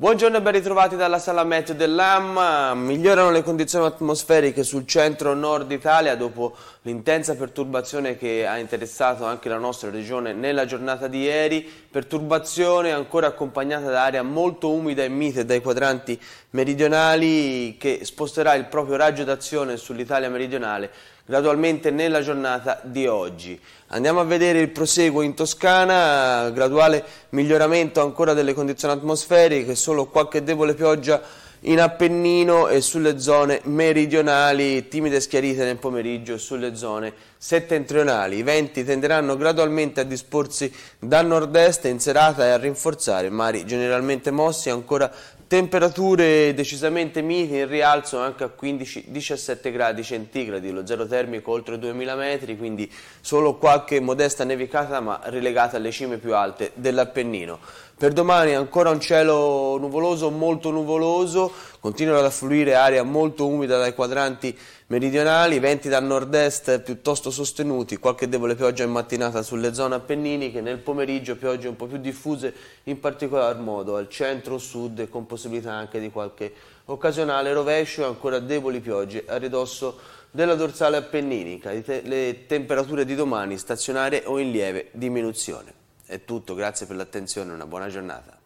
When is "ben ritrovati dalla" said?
0.42-1.18